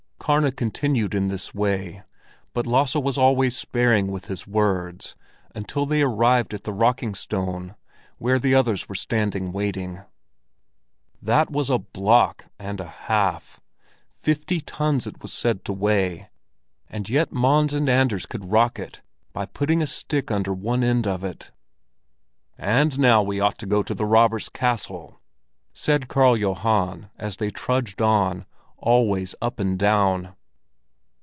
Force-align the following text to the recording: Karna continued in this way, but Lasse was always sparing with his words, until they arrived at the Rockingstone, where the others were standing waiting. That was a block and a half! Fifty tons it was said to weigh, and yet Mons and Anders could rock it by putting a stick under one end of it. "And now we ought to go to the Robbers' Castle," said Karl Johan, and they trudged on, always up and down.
Karna 0.23 0.51
continued 0.51 1.15
in 1.15 1.27
this 1.29 1.53
way, 1.53 2.03
but 2.53 2.67
Lasse 2.67 2.93
was 2.95 3.17
always 3.17 3.57
sparing 3.57 4.11
with 4.11 4.27
his 4.27 4.45
words, 4.45 5.15
until 5.55 5.87
they 5.87 6.03
arrived 6.03 6.53
at 6.53 6.63
the 6.63 6.71
Rockingstone, 6.71 7.73
where 8.19 8.37
the 8.37 8.53
others 8.53 8.87
were 8.87 8.93
standing 8.95 9.51
waiting. 9.51 10.03
That 11.23 11.49
was 11.49 11.71
a 11.71 11.79
block 11.79 12.45
and 12.59 12.79
a 12.79 12.87
half! 12.87 13.59
Fifty 14.09 14.61
tons 14.61 15.07
it 15.07 15.23
was 15.23 15.33
said 15.33 15.65
to 15.65 15.73
weigh, 15.73 16.29
and 16.87 17.09
yet 17.09 17.33
Mons 17.33 17.73
and 17.73 17.89
Anders 17.89 18.27
could 18.27 18.45
rock 18.51 18.77
it 18.79 19.01
by 19.33 19.47
putting 19.47 19.81
a 19.81 19.87
stick 19.87 20.29
under 20.29 20.53
one 20.53 20.83
end 20.83 21.07
of 21.07 21.23
it. 21.23 21.49
"And 22.59 22.99
now 22.99 23.23
we 23.23 23.39
ought 23.39 23.57
to 23.57 23.65
go 23.65 23.81
to 23.83 23.95
the 23.95 24.05
Robbers' 24.05 24.49
Castle," 24.49 25.19
said 25.73 26.07
Karl 26.09 26.37
Johan, 26.37 27.09
and 27.17 27.31
they 27.33 27.49
trudged 27.49 28.01
on, 28.03 28.45
always 28.83 29.35
up 29.43 29.59
and 29.59 29.77
down. 29.77 30.33